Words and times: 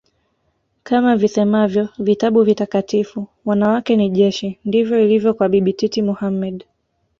Kama 0.83 1.15
visemavyo 1.15 1.89
vitabu 1.99 2.43
vitakatifu 2.43 3.27
wanawake 3.45 3.95
ni 3.95 4.09
jeshi 4.09 4.59
ndivyo 4.65 4.99
ilivyo 5.05 5.33
kwa 5.33 5.49
Bibi 5.49 5.73
Titi 5.73 6.01
Mohamed 6.01 6.65